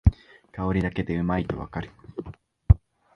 [0.51, 1.91] 香りだけでうまいとわかる